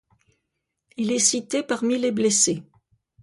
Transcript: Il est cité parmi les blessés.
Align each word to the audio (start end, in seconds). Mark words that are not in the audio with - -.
Il 0.97 1.11
est 1.11 1.19
cité 1.19 1.61
parmi 1.61 1.99
les 1.99 2.11
blessés. 2.11 2.63